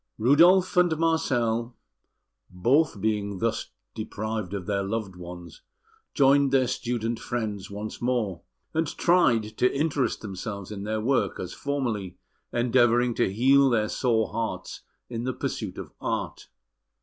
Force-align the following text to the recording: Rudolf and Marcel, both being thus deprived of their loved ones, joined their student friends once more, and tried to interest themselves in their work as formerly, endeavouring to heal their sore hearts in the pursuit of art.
Rudolf 0.17 0.75
and 0.77 0.97
Marcel, 0.97 1.75
both 2.49 2.99
being 2.99 3.37
thus 3.37 3.69
deprived 3.93 4.51
of 4.55 4.65
their 4.65 4.81
loved 4.81 5.15
ones, 5.15 5.61
joined 6.15 6.51
their 6.51 6.65
student 6.67 7.19
friends 7.19 7.69
once 7.69 8.01
more, 8.01 8.41
and 8.73 8.87
tried 8.87 9.43
to 9.59 9.71
interest 9.71 10.21
themselves 10.21 10.71
in 10.71 10.85
their 10.85 10.99
work 11.01 11.39
as 11.39 11.53
formerly, 11.53 12.17
endeavouring 12.51 13.13
to 13.13 13.31
heal 13.31 13.69
their 13.69 13.89
sore 13.89 14.29
hearts 14.29 14.81
in 15.07 15.23
the 15.23 15.33
pursuit 15.33 15.77
of 15.77 15.91
art. 16.01 16.47